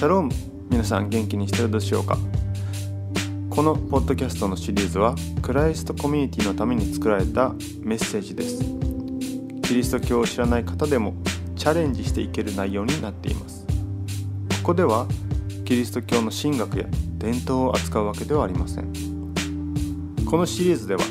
[0.00, 0.32] シャローム
[0.70, 2.16] 皆さん元気にしてるでしょうか？
[3.50, 7.50] このポッドキャストのシリーズはクライストコミュニティのために作られた
[7.82, 8.64] メッセージです。
[9.62, 11.12] キリスト教を知らない方でも
[11.54, 13.66] チャレンジしていける内容になっています。
[14.62, 15.06] ここでは
[15.66, 16.86] キリスト教の神学や
[17.18, 18.90] 伝統を扱うわけではありません。
[20.24, 21.02] このシリーズでは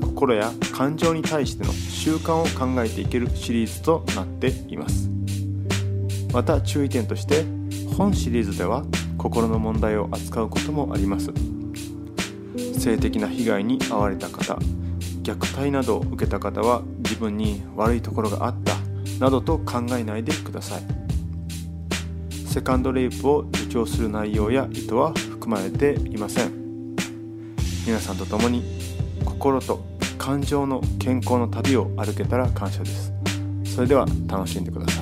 [0.00, 5.10] 心や感情に対しての習慣を考えていけるシリーズとなっています。
[6.32, 7.44] また注意点として
[7.92, 8.84] 本シリーズでは
[9.18, 11.32] 心の問題を扱うこともあります。
[12.78, 14.58] 性的な被害に遭われた方
[15.22, 18.74] 虐待などを受けた方は自分に悪いところがあった
[19.20, 20.82] などと考えないでください。
[22.46, 26.52] セカンドレイプを助長する内容や意図は含まれていません。
[27.86, 28.62] 皆さんと共に
[29.24, 29.84] 心と
[30.18, 33.12] 感情の健康の旅を歩けたら感謝です。
[33.64, 35.01] それでは楽しんでください。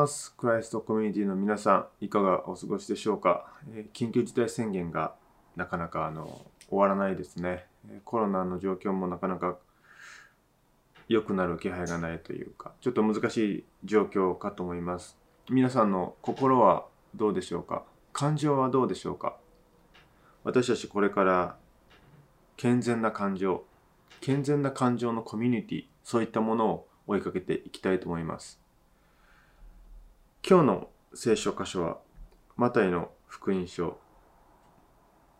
[0.00, 0.34] ます。
[0.34, 3.52] クライストコミュニティの皆さん、いかがお過ごしでしょうか？
[3.70, 5.14] えー、緊急事態宣言が
[5.56, 7.66] なかなかあの終わらないですね。
[8.04, 9.58] コロナの状況もなかなか
[11.08, 15.18] 良くなる気配がないというか、ちょっと難しい状況かと思います。
[15.50, 17.84] 皆さんの心はどうでしょうか？
[18.14, 19.36] 感情はどうでしょうか？
[20.44, 21.56] 私たちこれから
[22.56, 23.64] 健全な感情、
[24.22, 28.59] 健全な感情のコミュニティ、そういったものを追いかけていきたいと思います。
[30.42, 31.98] 今日の聖書箇所は、
[32.56, 33.98] マタイの福音書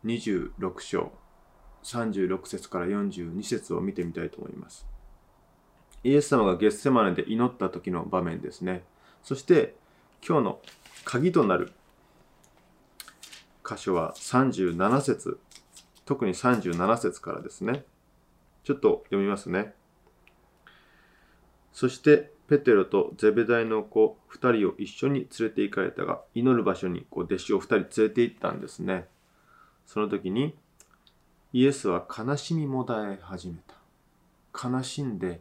[0.05, 1.11] 26章
[1.83, 4.87] 36節から42節を見てみたいと思います。
[6.05, 8.85] イエス様がゲッセマネで祈った時の場面ですね。
[9.23, 9.75] そして
[10.27, 10.61] 今日の
[11.05, 11.73] 鍵となる
[13.67, 15.41] 箇所は37節
[16.05, 17.85] 特に37節からですね。
[18.65, 19.75] ちょっと読みますね。
[21.73, 29.07] そしてペテロとゼベダイの子2人を一緒に連れて行かれたが、祈る場所にこう弟子を2人連れて行ったんですね。
[29.87, 30.57] その時に、
[31.53, 33.61] イエスは悲しみもだえ始め
[34.53, 34.69] た。
[34.69, 35.41] 悲しんで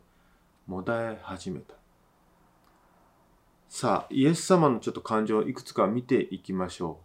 [0.68, 1.74] もだえ始めた。
[3.70, 7.00] さあ、イエス様のちょっと感情をいくつか見ていきましょ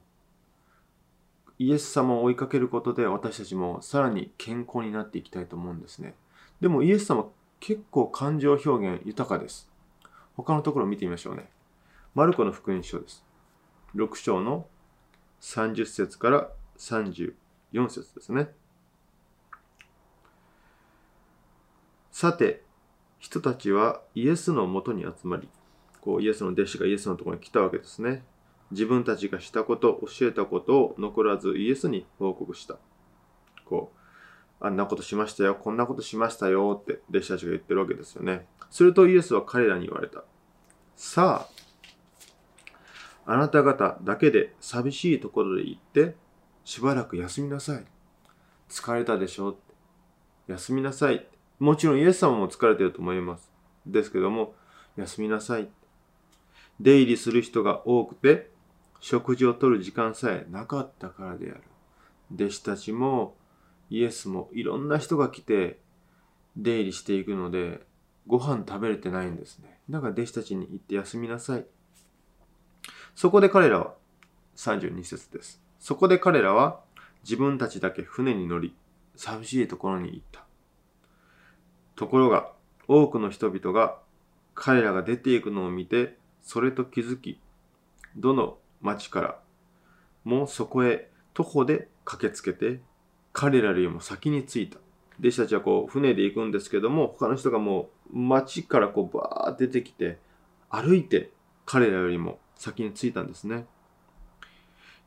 [1.49, 1.53] う。
[1.59, 6.15] イエス様を追いかけることで私たちもさらに健康になっていきたいと思うんですね。
[6.61, 9.73] でもイエス様結構感情表現豊かです。
[10.37, 11.49] 他のところを見てみましょうね。
[12.15, 13.25] マルコの福音書です。
[13.95, 14.67] 6章の
[15.41, 17.33] 30節から34
[17.89, 18.49] 節ですね。
[22.11, 22.62] さて、
[23.19, 25.49] 人たちはイエスのもとに集まり、
[26.00, 28.25] こうイエスの弟子がイエスのところに来たわけですね。
[28.71, 32.77] 自分たちがしたこと、教えたことを残らずイエスに報告した。
[33.65, 34.04] こう、
[34.65, 38.47] あんなことしましたよ、こんなことしましたよって弟子たちが言ってるわけですよね。
[38.71, 40.25] するとイエスは彼らに言われた。
[40.97, 41.47] さ
[43.27, 46.17] あ、あなた方だけで寂しいところで行って、
[46.65, 47.85] しばらく休みなさい。
[48.71, 49.51] 疲れたでしょ？
[49.51, 49.57] う
[50.49, 51.27] 休みなさい。
[51.59, 53.51] もちろんイエス様も疲れてると思います。
[53.85, 54.55] ですけども、
[54.97, 55.69] 休みなさい。
[56.81, 58.51] 出入りする人が多くて、
[59.01, 61.63] 食事をとる時間さえなかったからである。
[62.35, 63.37] 弟子たちも
[63.91, 65.78] イエスもいろんな人が来て
[66.56, 67.81] 出入りしていくので、
[68.27, 69.78] ご飯食べれてないんですね。
[69.91, 71.67] だから弟子たちに行って休みなさい。
[73.15, 73.94] そこで彼らは、
[74.56, 75.61] 32節です。
[75.78, 76.81] そこで彼らは
[77.23, 78.75] 自分たちだけ船に乗り、
[79.17, 80.44] 寂しいところに行った。
[81.97, 82.53] ところが、
[82.87, 83.99] 多くの人々が
[84.55, 87.41] 彼らが出ていくのを見て、それと気づき、
[88.17, 89.41] どの町から
[90.25, 92.81] もそこへ徒歩で駆けつけて、
[93.34, 94.78] 彼らよりも先に着いた。
[95.19, 100.19] 弟子たちはこう船で行くんですけども、他の人がもう街からこうバーって出てきて、
[100.71, 101.33] 歩いて
[101.67, 103.67] 彼らよりも先に着いたんですね。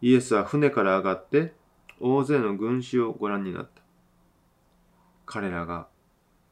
[0.01, 1.53] イエスは船から上がって
[2.01, 3.81] 大勢の群衆をご覧になった。
[5.25, 5.87] 彼らが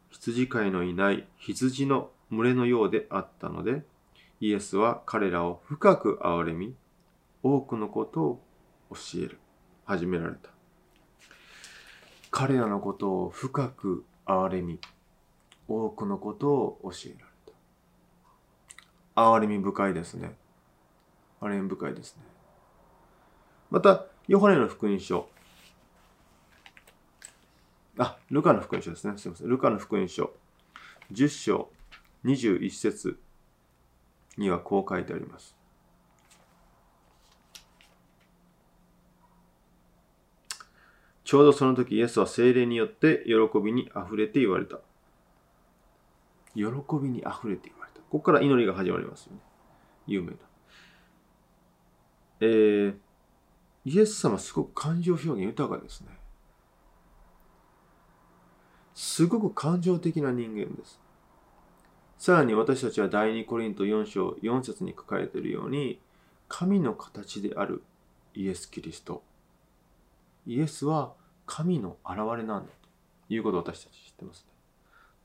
[0.10, 3.84] 羊飼いのいない羊の群れのようであったので、
[4.40, 6.74] イエスは彼らを深く憐れみ、
[7.44, 8.44] 多くのことを
[8.92, 9.40] 教える、
[9.84, 10.55] 始められた。
[12.38, 14.78] 彼らのことを深く憐れみ、
[15.70, 17.26] 多くのことを教えられ
[19.16, 19.22] た。
[19.22, 20.36] 憐れみ深いですね。
[21.40, 22.24] 憐れみ深いですね。
[23.72, 25.30] また、ヨハネの福音書。
[27.98, 29.18] あ、ルカの福音書ですね。
[29.18, 29.48] すみません。
[29.48, 30.34] ルカの福音書。
[31.14, 31.70] 10章
[32.26, 33.18] 21節
[34.36, 35.56] にはこう書いてあります。
[41.26, 44.78] ちょうどその時、イエスは精霊によって喜びにあふれて言われた。
[46.54, 46.64] 喜
[47.02, 48.00] びにあふれて言われた。
[48.02, 49.40] ここから祈りが始まりますよね。
[50.06, 50.38] 有名な。
[52.42, 52.96] えー、
[53.86, 56.10] イエス様すごく感情表現豊かですね。
[58.94, 61.00] すごく感情的な人間です。
[62.20, 66.00] さらに私たちは第2コリント4章4節に書かれているように、
[66.48, 67.82] 神の形である
[68.36, 69.24] イエス・キリスト。
[70.46, 71.14] イエスは
[71.46, 72.72] 神の現れなんだ
[73.28, 74.54] ということを私たち知ってますね。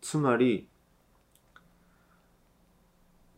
[0.00, 0.68] つまり、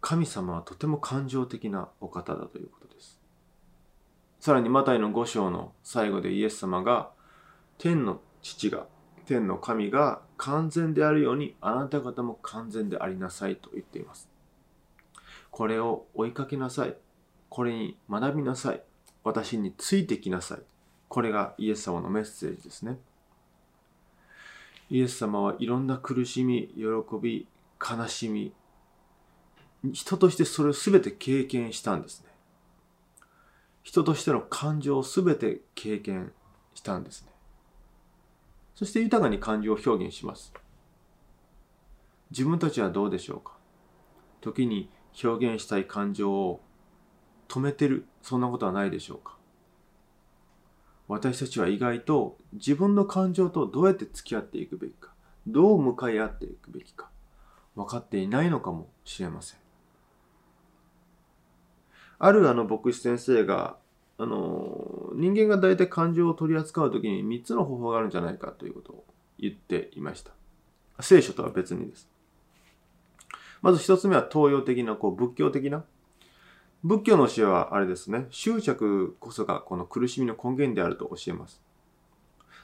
[0.01, 3.21] 神様はとても感情的なお方だということです。
[4.41, 7.11] さらにマタイの5章の最後でイエス様が
[7.79, 8.87] 天の父が
[9.25, 14.29] 天の神が完全であるようにあなた方も完全でありなさいと言っています。
[15.53, 16.97] これを追いかけなさい。
[17.49, 18.83] これに学びなさい。
[19.23, 20.72] 私についてきなさい。
[21.13, 22.97] これがイエス様のメッセージですね。
[24.89, 26.85] イエス様はいろんな苦しみ、喜
[27.21, 27.47] び、
[27.79, 28.55] 悲しみ、
[29.93, 32.31] 人としてそれを全て経験したんですね。
[33.83, 36.33] 人としての感情を全て経験
[36.75, 37.29] したんですね。
[38.75, 40.55] そして豊かに感情を表現します。
[42.31, 43.53] 自分たちはどうでしょうか？
[44.41, 44.89] 時に
[45.23, 46.63] 表現したい感情を
[47.49, 49.37] 止めてる、そんなことはないでしょうか？
[51.09, 55.11] 私たちは意外と自分の感情とどうやって付き合っていくべきか、
[55.47, 57.11] どう向かい合っていくべきか、
[57.75, 59.59] 分かっていないのかもしれません。
[62.19, 63.77] あるあの牧師先生が
[64.17, 69.05] あの人間が大体感情を取り扱う時に3つの方法があるんじゃないかということを
[69.39, 70.33] 言っていました。
[71.01, 72.09] 聖書とは別にです。
[73.61, 75.85] まず1つ目は東洋的なこう仏教的な
[76.83, 81.63] 仏教の教えはあれですね執着こそがこの苦しみの根源であると教えます。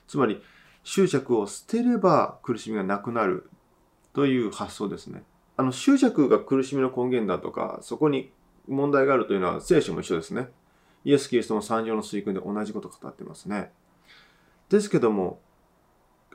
[0.07, 0.43] つまり
[0.83, 3.51] 執着を捨てれば苦しみがなくなる
[4.15, 5.23] という発想ですね。
[5.57, 8.33] あの執着が苦しみの根源だとかそこに
[8.67, 10.49] 問題があるというのは聖書も一緒ですね。
[11.05, 13.73] イエス・キリストの三条の水訓で同じことを語ってますね。
[14.69, 15.41] ですけども、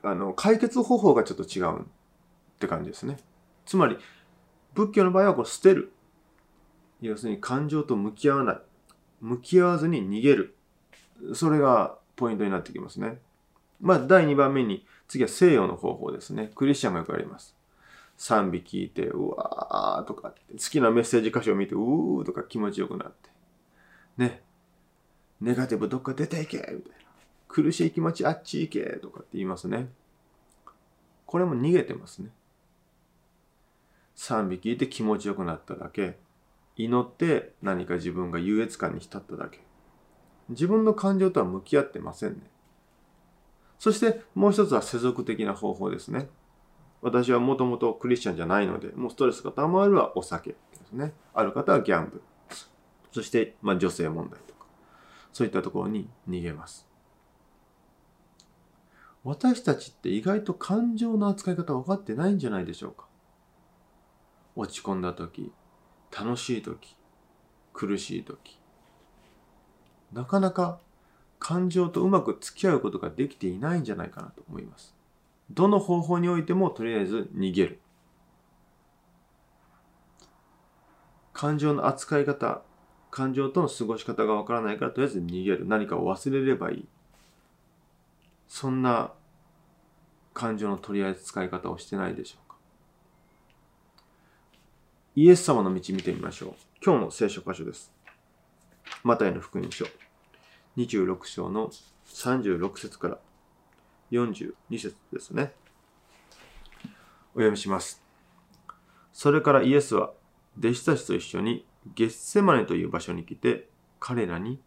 [0.01, 1.83] あの、解決方法がちょっと違うっ
[2.59, 3.17] て感じですね。
[3.65, 3.97] つまり、
[4.73, 5.93] 仏教の場合はこう捨てる。
[7.07, 8.57] 要するに感情と向き合わない。
[9.21, 10.55] 向き合わずに逃げる。
[11.33, 13.19] それがポイントになってきますね。
[13.81, 16.51] まあ、第2番目に、次は西洋の方法ですね。
[16.55, 17.55] クリスチャンがよくあります。
[18.17, 23.29] 賛美聞いて、うわーとか好きなメッセージ歌詞を見て、うーとか気持ちよくなって。
[24.17, 24.41] ね。
[25.41, 26.79] ネガティブどっか出ていけみたいな。
[27.47, 29.89] 苦しい気持ちあっち行けとかって言いますね。
[31.25, 32.29] これも逃げてますね。
[34.15, 36.17] 賛美聞いて気持ちよくなっただけ。
[36.75, 39.59] 祈って何か自分が優越感に浸っただけ。
[40.49, 42.39] 自分の感情とは向き合ってませんね。
[43.79, 46.29] そしてもう一つは世俗的な方法ですね。
[47.01, 51.13] 私はもともとクリスチャンじゃないので、もうストレスがたまるはお酒ですね。
[51.33, 52.21] ある方はギャンブル。
[53.11, 54.65] そして、まあ、女性問題とか。
[55.33, 56.87] そういったところに逃げます。
[59.23, 63.05] 私たちって意外と感情の扱い方分かってないんじゃないでしょうか。
[64.55, 65.51] 落ち込んだ時、
[66.15, 66.95] 楽しい時、
[67.73, 68.59] 苦しい時。
[70.11, 70.79] なかなか
[71.39, 74.95] 感情とうまく付き合うことができていないんじゃないかなと思います。
[75.49, 77.79] どの方法においてもとりあえず逃げる。
[81.33, 82.61] 感情の扱い方、
[83.09, 85.67] 感情との過ごし方がわからないからとりあえず逃げる。
[85.67, 86.87] 何かを忘れればいい。
[88.47, 89.11] そんな
[90.33, 92.42] 感情の取り扱い方をしてないでしょう。
[95.15, 96.53] イエス様の道見てみましょう。
[96.83, 97.93] 今日の聖書箇所です。
[99.03, 99.85] マタイの福音書。
[100.75, 101.69] 26章の
[102.07, 103.19] 36節から
[104.11, 105.53] 42節ですね。
[107.35, 108.01] お読みします。
[109.11, 110.13] それからイエスは
[110.57, 114.59] 弟子たちと一緒にゲッセマネという場所に来て、彼らに、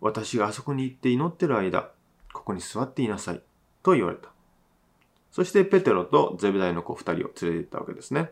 [0.00, 1.90] 私があそこに行って祈ってる間、
[2.32, 3.42] ここに座っていなさい、
[3.82, 4.30] と言われた。
[5.30, 8.30] そしてペテロとゼベダイの子二人を連れて行ったわけですね。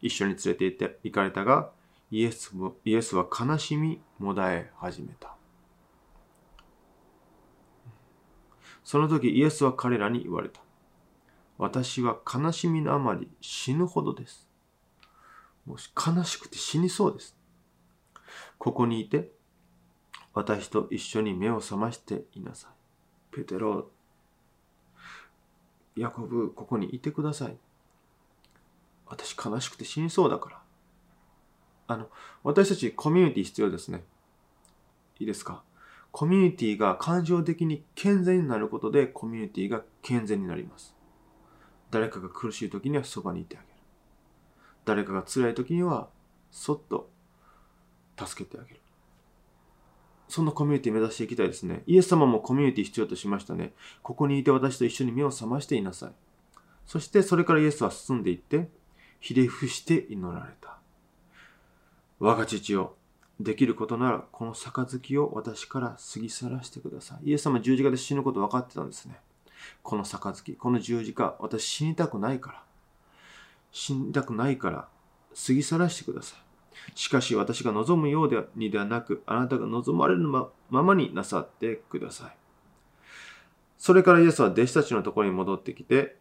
[0.00, 1.70] 一緒に連れて行って行かれたが、
[2.10, 5.36] イエスもイエスは悲しみ、もだえ始めた。
[8.82, 10.62] その時イエスは彼らに言われた。
[11.58, 14.48] 私は悲しみのあまり死ぬほどです。
[15.66, 17.36] もし悲しくて死にそうです。
[18.56, 19.30] ここにいて、
[20.32, 23.36] 私と一緒に目を覚ましていなさい。
[23.36, 23.90] ペテロ、
[26.00, 27.56] ヤコブ、ここにいてください。
[29.06, 30.62] 私悲しくて死にそうだから。
[31.86, 32.08] あの、
[32.42, 34.04] 私たちコミュニティ必要ですね。
[35.18, 35.62] いいですか？
[36.10, 40.94] コミュニティが感情的に健全になることでコミュニティが健全になります。
[41.90, 43.72] 誰かが苦しい時にはそばにいてあげる。
[44.84, 46.08] 誰かが辛い時には
[46.50, 47.10] そっと
[48.18, 48.80] 助けてあげる
[50.28, 51.82] そんなコミュニティ目指していきたいですね。
[51.86, 53.72] イエス様もコミュニティ必要としましたね。
[54.02, 56.10] ここにいて私と一緒に目を覚ましていなさい。
[56.86, 58.68] そしてそれからイエスは進んでいって
[59.20, 60.78] ひれ伏して祈られた。
[62.18, 62.94] 我が父よ
[63.40, 67.30] できることならこの杯を私から過ぎ去らせてください。
[67.30, 69.16] イエス様十字架で死ぬこと分かってたんですね。
[69.82, 72.62] この杯この十字架私死にたくないから。
[73.70, 74.88] 死にたくないから
[75.46, 76.47] 過ぎ去らせてください。
[76.94, 82.36] しかし私が望むようでにではなく、あなたが望まれるままになさってください。
[83.76, 86.16] それからイエスは弟子たちのところに戻ってきて、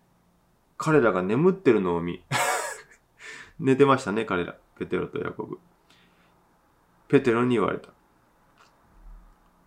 [0.78, 2.22] 彼らが眠ってるのを見、
[3.60, 4.56] 寝てましたね、彼ら。
[4.78, 5.58] ペテロとヤコブ。
[7.08, 7.90] ペテロに言われた。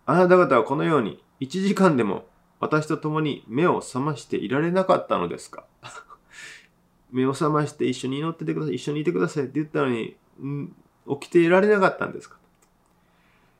[0.05, 2.25] あなた方はこのように1時間でも
[2.59, 5.65] 私と共に目を覚ましていられなかったのですか？
[7.11, 10.15] 目を覚まして一緒に祈っててください、一緒にいてくださいって言ったのに、
[11.09, 12.37] 起きていられなかったんですか？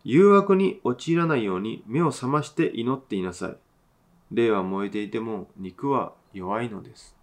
[0.03, 3.55] 誘惑に陥らないように目を覚まして祈っていなさい。
[4.31, 7.15] 霊は燃えていても肉は弱いのです。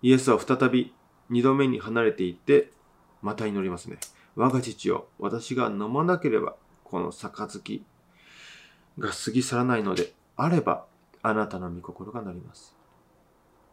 [0.00, 0.92] イエスは再び
[1.30, 2.70] 二度目に離れていって、
[3.20, 3.98] また祈りますね。
[4.34, 7.84] 我が父よ、私が飲まなければ、この杯
[8.98, 10.86] が過ぎ去らないのであれば、
[11.22, 12.74] あなたの御心がなります。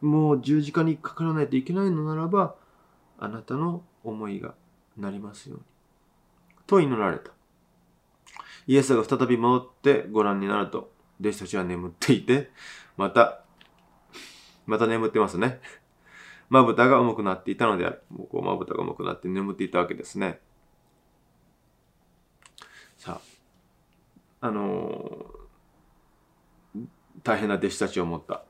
[0.01, 2.55] もう十字架にかからないといけないのならば、
[3.17, 4.55] あなたの思いが
[4.97, 5.63] なりますように。
[6.67, 7.31] と祈られた。
[8.67, 12.51] イエスが再び戻ってご覧になると、弟子たちは眠っていて、
[12.97, 13.43] また、
[14.65, 15.59] また眠ってますね。
[16.49, 18.01] まぶたが重くなっていたのである。
[18.09, 20.39] もうこうまぶたが重くなって眠っていたわけですね。
[22.97, 23.21] さ
[24.41, 26.85] あ、あのー、
[27.23, 28.43] 大変な弟子たちを持った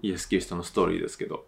[0.00, 1.46] イエス・キリストのストーリーですけど、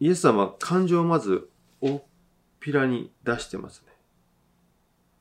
[0.00, 1.48] イエス様は感情をまず
[1.80, 2.02] 大っ
[2.58, 3.92] ぴらに出してますね。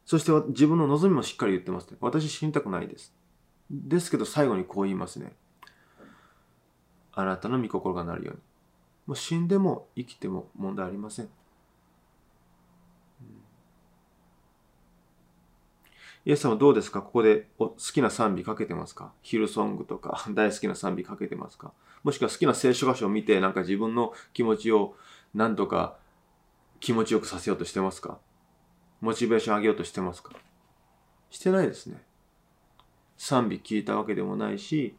[0.05, 1.97] そして自分の望みもしっかり言ってますね。
[1.99, 3.13] 私死にたくないです。
[3.69, 5.33] ですけど最後にこう言いますね。
[7.13, 8.41] あなたの御心がなるように。
[9.05, 11.29] もう死んでも生きても問題ありません。
[16.25, 17.01] イエス様どうですか？
[17.01, 19.13] ここで好きな賛美かけてますか？
[19.21, 21.71] ヒルソングとか 大好きな賛美かけてますか？
[22.03, 24.95] もしくは好きな聖書箇所を見てなんか自分の気持ちを
[25.33, 25.97] 何とか
[26.79, 28.19] 気持ちよくさせようとしてますか？
[29.01, 30.31] モチベーション上げようとしてますか？
[31.29, 32.01] してないですね。
[33.17, 34.95] 賛美聞いたわけでもないし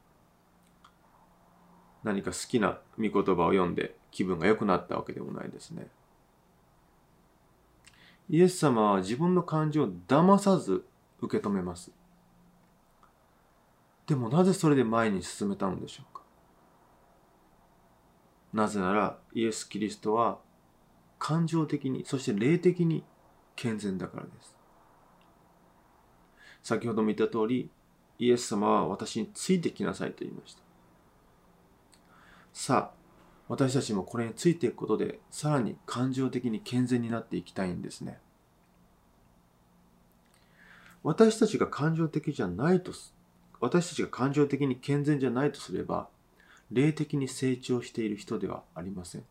[2.03, 3.23] 何か好きな御言葉を
[3.53, 5.87] 読んで気分が良くなったわけでもないですね。
[8.29, 10.85] イエス様は自分の感情を騙さず
[11.21, 11.91] 受け止めます。
[14.07, 16.23] でもなぜそれで前に進めたのでしょうか？
[18.53, 20.39] なぜならイエス・キリストは
[21.19, 23.05] 感情的にそして霊的に
[23.55, 24.57] 健全だからです。
[26.63, 27.71] 先ほども言った通り
[28.19, 30.63] イエス様は私についてきなさいと言いました。
[32.53, 33.01] さあ
[33.49, 38.19] 私たちもこれについていくことでさらに感情的に健全になっていきたいんですね。
[41.03, 42.93] 私たちが感情的じゃないと
[43.61, 46.09] 私たちが感情的に健全じゃないとすれば
[46.71, 49.23] 霊的に成長している人ではありません。
[49.23, 49.25] い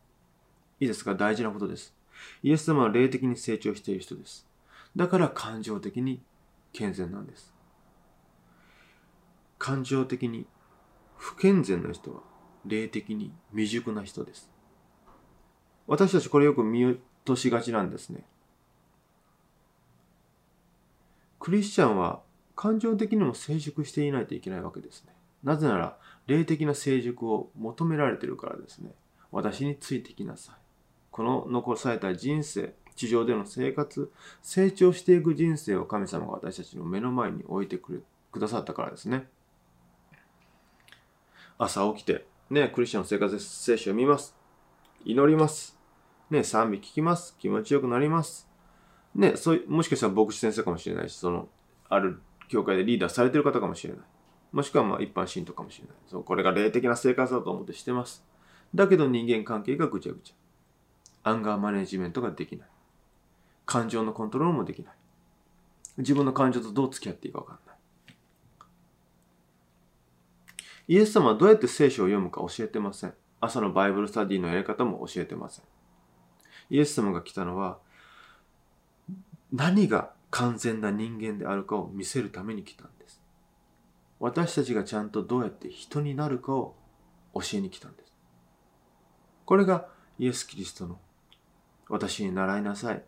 [0.84, 1.14] いですか？
[1.14, 1.94] 大事なことです。
[2.42, 4.46] イエス様は霊的に成長している人です。
[4.94, 6.22] だから感情的に
[6.72, 7.52] 健全なんです。
[9.58, 10.46] 感情的に
[11.16, 12.20] 不健全な人は
[12.66, 14.50] 霊的に未熟な人です。
[15.86, 18.24] 私たちこれよく見落としがちなんですね。
[21.40, 22.20] クリスチャンは
[22.54, 25.14] 感情的にも成熟していないといけないわけですね。
[25.42, 28.90] なぜなら、霊的な成熟を求められているからですね。
[29.32, 30.54] 私についてきなさい。
[31.10, 37.98] この残された人生、地上での生活、成長していく人生を神様が私たちの目の前に置いてくれ
[38.30, 39.26] くださったからですね。
[41.58, 44.36] 朝起きて、ね、クリスチャンの生活聖書を見ます。
[45.04, 45.78] 祈ります。
[46.30, 47.36] ね、賛美聞きます。
[47.38, 48.49] 気持ちよくなります。
[49.14, 51.48] ね、そう、もしかしたら牧師先生かもしれないし、その、
[51.88, 54.02] ある教会でリーダーされてる方かもしれない。
[54.52, 55.96] もしくはまあ一般信徒かもしれない。
[56.08, 58.24] そう、これが霊的な生活だと思ってしてます。
[58.74, 61.30] だけど人間関係がぐちゃぐちゃ。
[61.30, 62.68] アンガーマネジメントができない。
[63.66, 64.94] 感情のコントロールもできない。
[65.98, 67.76] 自分の感情とどう付き合っていいかわかんない。
[70.88, 73.14] イエス様はどうやって聖書を読むか教えてません。
[73.40, 75.64] 朝のバイブルスタディのやり方も教えてません。
[76.70, 77.78] イエス様が来たのは、
[79.52, 83.20] 何が完全な人間であるかを見せるために来たんです。
[84.20, 86.74] 私たちがちゃんとどうやって人になるかを
[87.34, 88.12] 教えに来たんです。
[89.44, 89.88] これが
[90.18, 90.98] イエス・キリストの
[91.88, 93.02] 私に習いなさい。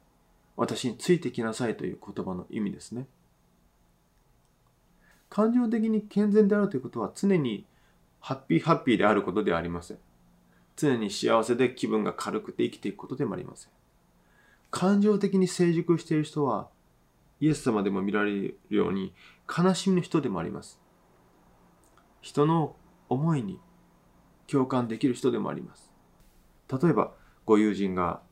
[0.57, 3.07] 私についてきなさいという言葉の意味ですね。
[5.29, 7.65] 感情的に健全であるということは常に
[8.21, 9.99] ハッピーハッピーであることではありません。
[10.77, 13.71] 常に幸せで気分が軽くて生きていくことでもありません。
[14.73, 16.69] 感情的に成熟している人は
[17.41, 19.15] イエス様でも見られるように
[19.47, 20.81] 悲しみの人でもあります。
[22.23, 22.75] 人の
[23.09, 23.61] 思いに
[24.47, 25.93] 共感できる人でもあります。
[26.83, 27.13] 例えば、
[27.45, 28.23] ご友人が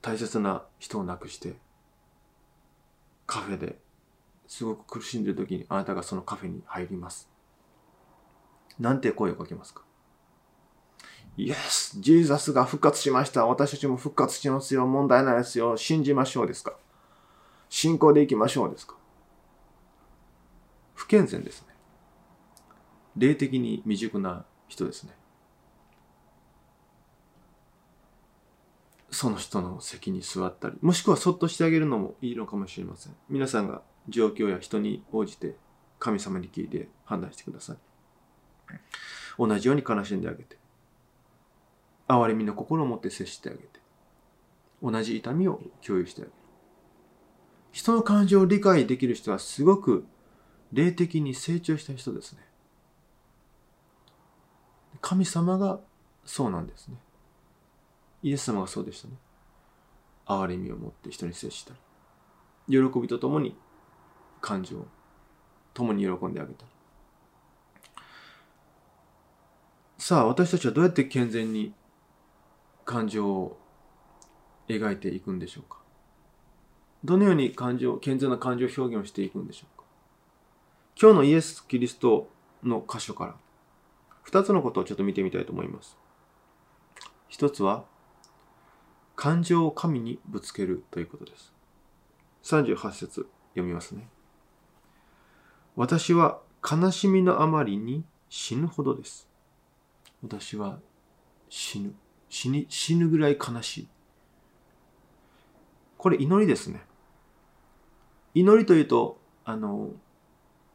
[0.00, 1.56] 大切な人を亡くして、
[3.26, 3.78] カフェで
[4.46, 7.28] すごく苦しんでいる時にあなたがそのカフェに入ります。
[8.78, 9.82] なんて声をかけますか？
[11.36, 13.46] イエス、ジーザスが復活しました。
[13.46, 14.86] 私たちも復活しますよ。
[14.86, 15.76] 問題ないですよ。
[15.76, 16.76] 信じましょうですか？
[17.68, 18.94] 信仰でいきましょうですか？
[20.94, 21.68] 不健全ですね。
[23.16, 25.12] 霊的に未熟な人ですね。
[29.10, 33.16] その人の席に座ったり、もしくはそっとしてあげるのもいいのかもしれません。
[33.28, 35.56] 皆さんが状況や人に応じて
[35.98, 37.76] 神様に聞いて判断してください。
[39.38, 40.58] 同じように悲しんであげて、
[42.08, 43.80] 憐れみの心を持って接してあげて、
[44.82, 46.32] 同じ痛みを共有してあげる。
[47.72, 50.06] 人の感情を理解できる人はすごく
[50.72, 52.40] 霊的に成長した人ですね。
[55.00, 55.80] 神様が
[56.24, 56.96] そうなんですね。
[58.22, 59.14] イエス様がそうでしたね。
[60.26, 61.74] 憐れみを持って人に接した
[62.68, 63.56] り、喜びとともに
[64.40, 64.86] 感情を
[65.74, 66.70] 共に喜んであげたり。
[69.98, 71.74] さあ、私たちはどうやって健全に
[72.84, 73.58] 感情を
[74.68, 75.78] 描いていくんでしょうか？
[77.04, 79.84] どのように感情、健全な感情表現をしていくんでしょうか？
[81.00, 82.28] 今日のイエス・キリスト
[82.62, 83.36] の箇所から
[84.22, 85.98] 二つのことをちょっと見てみたいと思います。
[87.28, 87.84] 一つは、
[89.16, 91.52] 感情を神にぶつけるということです。
[92.44, 94.08] 38節読みますね。
[95.76, 99.28] 私は悲しみのあまりに死ぬほどです。
[100.22, 100.78] 私は
[101.48, 101.94] 死ぬ。
[102.34, 103.88] 死に、死ぬぐらい悲しい。
[105.96, 106.82] これ祈りですね。
[108.34, 109.90] 祈りというと、あの、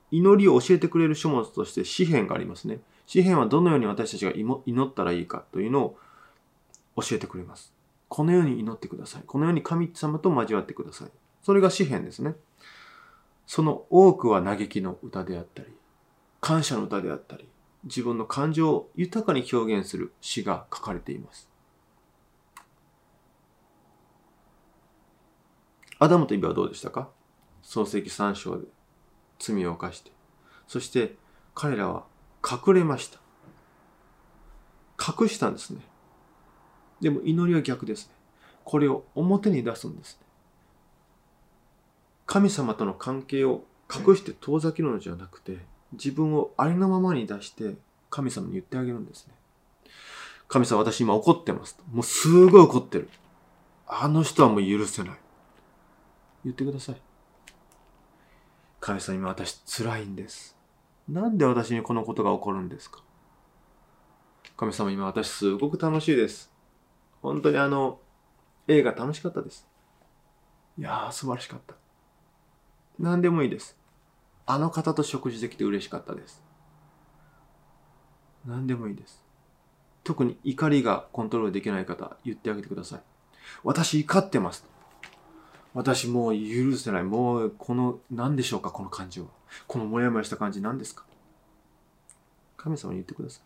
[0.10, 2.80] 祈りを教えてくれる書物として詩篇がありますね。
[3.06, 5.98] 詩篇はどのように私たちが祈ったらいいかというのを
[6.96, 7.74] 教えてくれます。
[8.08, 9.24] このように祈ってください。
[9.28, 11.10] このように神様と交わってください。
[11.44, 12.36] それが詩篇ですね。
[13.46, 15.68] その多くは嘆きの歌であったり、
[16.40, 17.50] 感謝の歌であったり、
[17.84, 21.49] 自分の感情を豊かに表現する詩が書かれています。
[26.00, 27.10] アダムとイブはどうでしたか？
[27.62, 28.66] 創世記3章で
[29.38, 30.12] 罪を犯して、
[30.68, 31.16] そして
[31.54, 32.06] 彼らは
[32.44, 33.20] 隠れました。
[34.98, 35.82] 隠したんですね。
[37.02, 38.14] でも祈りは逆ですね。
[38.64, 40.26] これを表に出すんですね。
[42.26, 45.58] 神様との関係を隠して遠ざけるのじゃなくて、
[45.94, 47.76] 自分をありのままに出して
[48.10, 49.34] 神様に言ってあげるんですね。
[50.48, 53.10] 神様、私今怒ってますもうすごい怒ってる。
[53.88, 55.18] あの人はもう許せない。
[56.50, 57.02] 言ってください。
[58.80, 60.58] 神様、今私辛いんです。
[61.08, 63.04] なんで私にこのことが起こるんですか？
[64.58, 66.52] 神様、今私すごく楽しいです。
[67.22, 68.00] 本当にあの、
[68.68, 69.68] 映画楽しかったです。
[70.78, 71.76] いやー、素晴らしかった。
[72.98, 73.78] 何でもいいです。
[74.46, 76.44] あの方と食事できて嬉しかったです。
[78.46, 79.24] 何でもいいです。
[80.04, 83.02] 特に怒りがコントロールできない方、言ってあげてください。
[83.64, 84.66] 私怒ってます。
[85.74, 87.04] 私もう許せない。
[87.04, 89.30] もうこの何でしょうかこの感情は。
[89.68, 91.06] このモヤモヤした感じ何ですか？
[92.58, 93.42] 神様に言ってくださ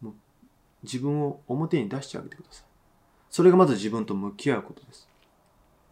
[0.00, 0.04] い。
[0.04, 0.14] もう
[0.82, 2.64] 自分を表に出してあげてください。
[3.30, 5.08] それがまず自分と向き合うことです。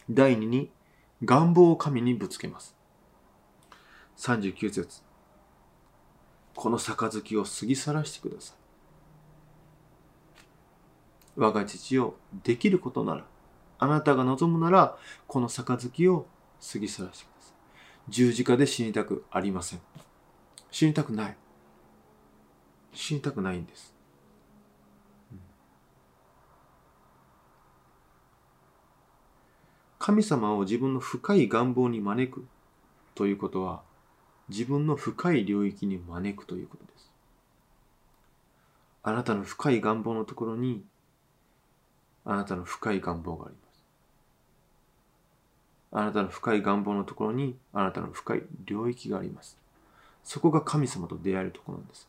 [0.09, 0.71] 第二に
[1.25, 2.75] 願望を神にぶつけます。
[4.19, 5.03] 39節
[6.55, 8.57] この杯を過ぎ去らしてください。
[11.37, 13.27] 我が父をできることなら
[13.79, 16.27] あなたが望むなら、この杯を
[16.73, 17.55] 過ぎ去らせてください。
[18.09, 19.81] 十字架で死にたくありません。
[20.71, 21.37] 死にたくない。
[22.93, 23.95] 死にたくないんです。
[29.99, 32.47] 神様を自分の深い願望に招く
[33.17, 33.83] ということは、
[34.49, 37.11] 自分の深い領域に招くということです。
[39.03, 40.85] あなたの深い願望のところに、
[42.25, 43.65] あなたの深い願望があります。
[45.99, 49.57] あなたの深い願望のところにあなたの深い領域があります。
[50.25, 52.07] そこが神様と出会えるところなんです。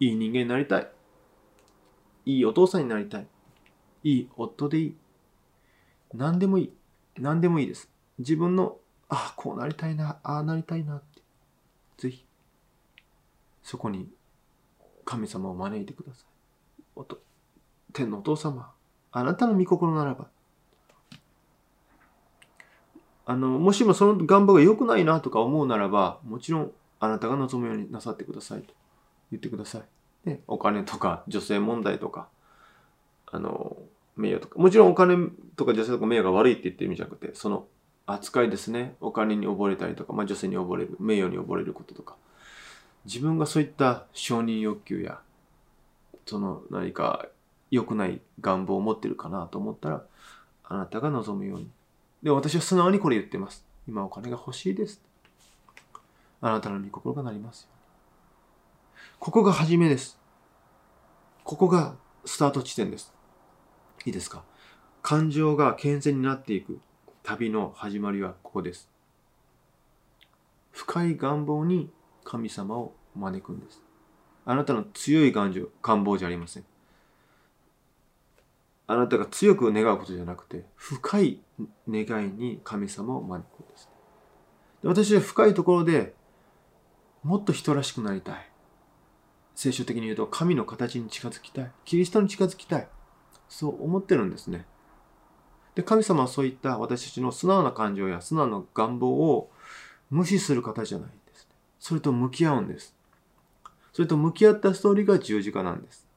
[0.00, 0.88] いい人間になりたい。
[2.24, 3.26] いいお父さんになりたい。
[4.04, 4.96] いい夫でいい。
[6.14, 6.72] 何でもいい。
[7.18, 7.90] 何でもいいです。
[8.18, 8.78] 自分の、
[9.10, 11.20] ああ、こうなりたいな、ああなりたいなって。
[11.98, 12.24] ぜひ、
[13.62, 14.08] そこに
[15.04, 16.82] 神様を招いてください。
[16.96, 17.20] おと
[17.92, 18.72] 天のお父様、
[19.12, 20.28] あなたの御心ならば、
[23.28, 28.72] あの、もしもその願望が良くないなとか思うならば、もちろんあなたが望むようになさってくださいと
[29.30, 29.82] 言ってください。
[30.24, 32.28] で、お金とか女性問題とか、
[33.26, 33.76] あの、
[34.16, 37.66] 名誉とか、もちろんお金とか女性とか名誉が悪いって言ってる意味じゃなくて、その
[38.06, 38.96] 扱いですね。
[39.02, 42.16] お金に溺れたりとか、まあ女性に溺れる、名誉に溺れることとか、
[43.04, 45.20] 自分がそういった承認欲求や、
[46.24, 47.26] その何か
[47.70, 50.02] 良くない願望を持ってるかなと思ったら、
[50.64, 51.68] あなたが望むように
[52.22, 53.64] で、私は素直にこれ言ってます。
[53.86, 55.00] 今お金が欲しいです。
[56.40, 57.68] あなたの御心がなりますよ。
[59.18, 60.18] ここが初めです。
[61.44, 63.12] ここがスタート地点です。
[64.04, 64.42] いいですか？
[65.02, 66.80] 感情が健全になっていく
[67.22, 68.90] 旅の始まりはここです。
[70.72, 71.90] 深い願望に
[72.24, 73.82] 神様を招くんです。
[74.44, 76.64] あなたの強い願情願望じゃありません。
[78.88, 81.40] あなたが強く願うことじゃなくて、深い
[81.88, 83.88] 願いに神様を招くんです。
[84.82, 86.14] で私は深いところで
[87.22, 88.50] もっと人らしくなりたい。
[89.54, 91.70] 聖書的に言うと、神の形に近づきたい。
[91.84, 92.88] キリストに近づきたい。
[93.48, 94.66] そう思ってるんですね。
[95.74, 99.50] で、神様はそういった私たちの素直な感情や素直な願望を
[100.10, 101.46] 無視する方じゃないんです、
[101.78, 102.96] それと向き合うんです。
[103.92, 106.07] それと向き合ったストーリーが十字架なんです。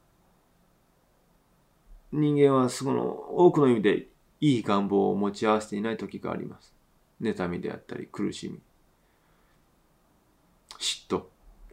[2.12, 4.06] 人間はその多くの意味で
[4.40, 6.74] いい願望を持ち合わせていない時があります。
[7.20, 8.60] 妬みであったり苦しみ、
[10.78, 11.24] 嫉妬、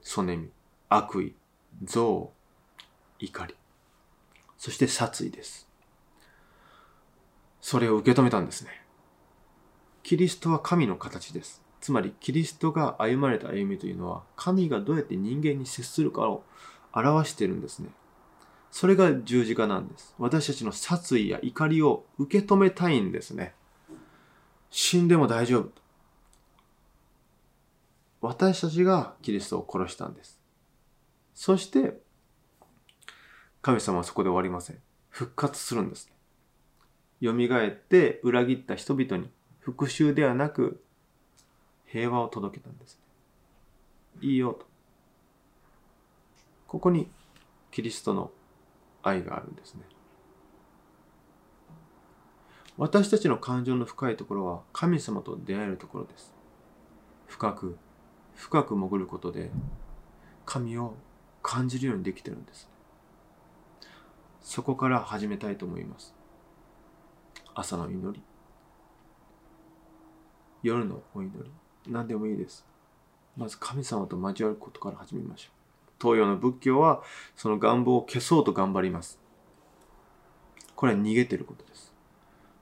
[0.02, 0.50] そねみ、
[0.88, 1.36] 悪意、
[1.82, 2.30] 憎悪、
[3.20, 3.56] 怒り、
[4.58, 5.68] そして殺意です。
[7.62, 8.70] それを受け止めたんですね。
[10.04, 11.62] キリストは神の形です。
[11.82, 16.44] つまり、キリストが歩まれた歩みというのは、神がどうやって人間に接するかを
[16.94, 17.90] 表しているんですね。
[18.72, 20.16] それが十字架なんです。
[20.18, 23.54] 私たちの殺意や怒りを受け止めたいんですね。
[24.70, 25.72] 死んでも大丈夫。
[28.22, 30.40] 私たちがキリストを殺したんです。
[31.34, 32.00] そして、
[33.62, 34.78] 神様はそこで終わりません。
[35.10, 36.12] 復活するんです、
[37.22, 39.30] 蘇って裏切った人々に
[39.60, 40.84] 復讐ではなく
[41.86, 43.00] 平和を届けたんです。
[44.22, 44.66] いいよと。
[46.68, 47.10] ここに
[47.72, 48.32] キリストの
[49.04, 49.82] 愛があるんですね。
[52.78, 56.34] 私たちの感情の深いところは神様と出会えるところです。
[57.28, 57.78] 深く、
[58.36, 59.52] 深く潜ることで
[60.46, 60.96] 神を
[61.44, 62.70] 感じるようにできてるんです。
[64.42, 66.16] そこから始めたいと思います。
[67.54, 68.24] 朝の祈り、
[70.64, 71.52] 夜のお祈り、
[71.92, 72.66] 何でもいいです。
[73.36, 75.59] まず神様と交わることから始めましょう。
[76.02, 77.04] 東洋の仏教は
[77.36, 79.20] その願望を消そうと頑張ります。
[80.76, 81.94] これは逃げてることです。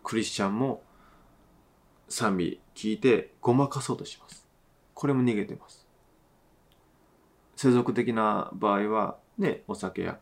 [0.04, 0.82] クリスチャンも
[2.10, 4.47] 賛美聞いてごまかそうとします。
[4.93, 5.86] これも逃げてます。
[7.56, 10.19] 世俗的な場合はね、お酒や、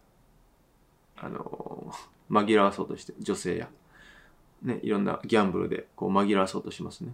[1.17, 1.93] あの、
[2.30, 3.69] 紛らわそうとして、女性や、
[4.62, 7.13] ね、いろんなギャンブルでこう紛らわそうとしますね。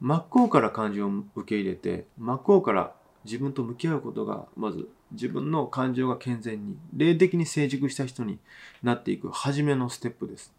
[0.00, 8.38] 真っ向から感情を受け入れて、真っ向から自分と向き合うことがまず自分の感情が健全に霊的に成熟した人に
[8.82, 10.52] なっていく初めのステップです。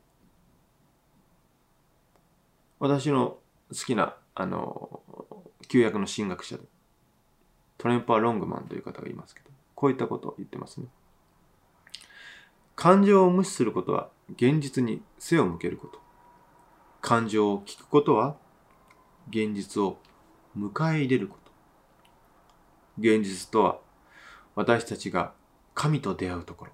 [2.80, 3.38] 私の
[3.70, 5.02] 好きなあの
[5.68, 6.64] 旧約の神学者で
[7.78, 10.88] トレンパー・ロングマンという方がいますけどこういったことを言ってますね。
[12.76, 16.00] 感情を無視することは現実に背を向けること。
[17.02, 18.36] 感情を聞くことは
[19.30, 19.98] 現実を
[20.58, 21.45] 迎え入れること。
[22.98, 23.80] 現実とは
[24.56, 25.34] 私たちが
[25.74, 26.72] 神と出会うところ。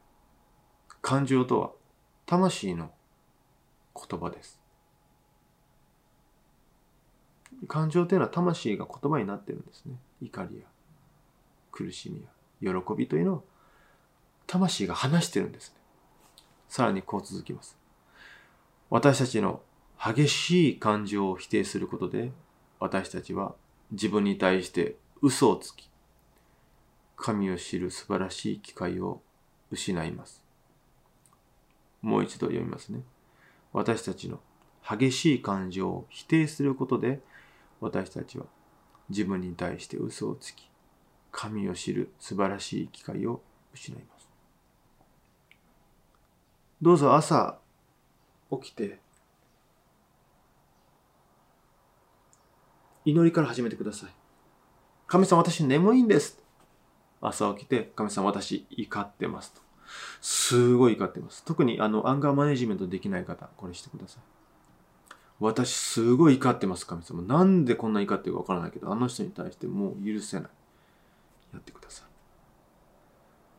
[1.01, 1.71] 感情とは
[2.25, 2.91] 魂の
[3.95, 4.59] 言葉です。
[7.67, 9.95] 感情というのは魂が言葉になってるんですね。
[10.21, 10.65] 怒りや
[11.71, 12.23] 苦しみ
[12.61, 13.41] や喜びというのは
[14.47, 15.75] 魂が話してるんですね。
[16.69, 17.77] さらにこう続きます。
[18.89, 19.61] 私たちの
[20.03, 22.31] 激しい感情を否定することで
[22.79, 23.53] 私たちは
[23.91, 25.90] 自分に対して嘘をつき
[27.21, 29.21] 神を知る素晴らしい機会を
[29.69, 30.43] 失います。
[32.01, 33.01] もう一度読みますね。
[33.73, 34.39] 私たちの
[34.81, 37.21] 激しい感情を否定することで
[37.79, 38.45] 私たちは
[39.09, 40.67] 自分に対して嘘をつき
[41.31, 44.27] 神を知る素晴らしい機会を失います。
[46.81, 47.59] どうぞ朝
[48.51, 48.97] 起きて
[53.05, 54.09] 祈りから始めてください。
[55.05, 56.40] 神様、私眠いんです。
[57.21, 59.61] 朝起きて、神様、私怒ってますと。
[60.21, 61.43] すごい怒ってます。
[61.45, 64.23] 特にあのアンガーマネジメントできない方、これしてください。
[65.39, 67.21] 私すごい怒ってます、神様。
[67.23, 70.49] なんでこんな怒ってるかわからないけど、あの人に対してもう許せない。
[71.53, 72.05] やってください。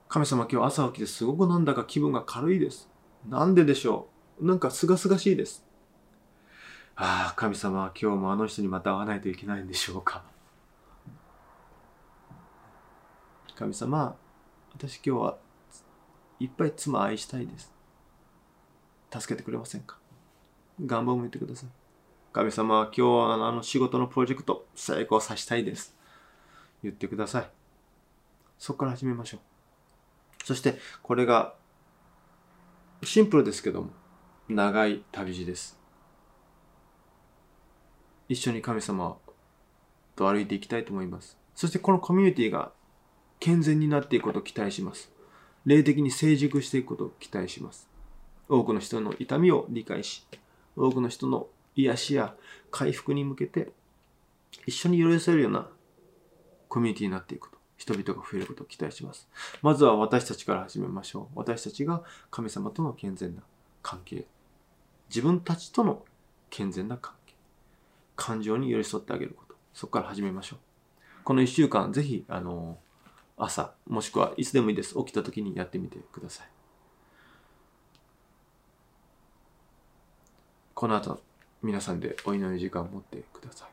[0.09, 2.89] 神様、今日朝起きてすごくなんだか気分が軽いです。
[3.29, 4.09] なんででしょ
[4.41, 4.47] う？
[4.47, 5.65] なんか清々しいです。
[6.97, 10.23] ああ、神様今日もあの人にまた会わないといけないんでしょうか？
[13.55, 14.17] 神様、
[14.75, 15.39] 私今日は
[16.41, 17.73] いっぱい妻愛したいです。
[19.13, 19.99] 助けてくれませんか？
[20.85, 21.69] 願望も言ってください。
[22.33, 25.95] 神様今日はあの仕事のプロジェクト成功させたいです。
[26.83, 27.51] 言ってください。
[28.59, 29.41] そこから始めましょう。
[30.45, 31.55] そしてこれが
[33.05, 33.91] シンプルですけども
[34.49, 35.79] 長い旅路です。
[38.31, 39.19] 一緒に神様
[40.17, 41.37] と歩いていきたいと思います。
[41.55, 42.73] そしてこのコミュニティが
[43.43, 45.11] 健全になっていくことを期待します。
[45.67, 47.89] 霊的に成熟していくことを期待します。
[48.49, 50.25] 多くの人の痛みを理解し、
[50.77, 52.37] 多くの人の癒しや
[52.71, 53.73] 回復に向けて
[54.65, 55.67] 一緒に寄り添えるような
[56.69, 57.59] コミュニティになっていくこと。
[57.77, 59.29] 人々が増えることを期待します。
[59.61, 61.27] まずは私たちから始めましょう。
[61.35, 63.43] 私たちが神様との健全な
[63.83, 64.25] 関係。
[65.09, 66.05] 自分たちとの
[66.49, 67.35] 健全な関係。
[68.15, 69.57] 感情に寄り添ってあげること。
[69.75, 70.59] そこから始めましょう。
[71.25, 72.79] この一週間、ぜひ、あの、
[73.45, 74.95] 朝、もしくはいつでもいいです。
[74.97, 76.49] 起きた時にやってみてください。
[80.75, 81.21] この後、
[81.63, 83.69] 皆さんでお祈り時間を持ってください。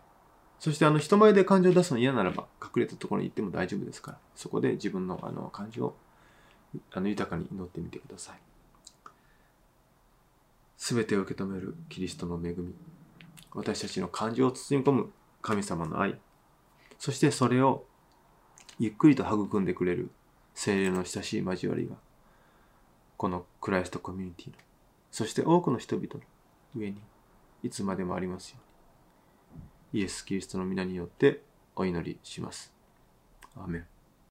[0.59, 5.95] そしてあの人前で感情を出すの嫌ならば隠れたところに行っても大丈夫ですからそこで自分のあの感情を
[6.91, 8.39] あの豊かに祈ってみてください。
[10.77, 12.73] すべてを受け止めるキリストの恵み
[13.53, 16.17] 私たちの感情を包み込む神様の愛
[16.97, 17.85] そしてそれを
[18.79, 20.09] ゆっくりと育んでくれる。
[20.55, 21.95] 精霊の親しい交わりが。
[23.17, 24.55] このクライストコミュニティの。
[25.11, 26.21] そして多くの人々の
[26.75, 27.01] 上に
[27.63, 28.57] いつまでもありますよ
[29.93, 30.01] うに。
[30.01, 31.41] イエス・キリストの皆によって
[31.75, 32.71] お祈りします。
[33.55, 33.98] アメン。